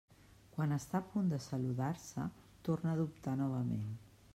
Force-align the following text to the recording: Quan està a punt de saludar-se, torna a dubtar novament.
Quan 0.55 0.73
està 0.77 1.01
a 1.01 1.05
punt 1.11 1.29
de 1.35 1.39
saludar-se, 1.49 2.27
torna 2.71 2.95
a 2.95 3.01
dubtar 3.05 3.41
novament. 3.47 3.91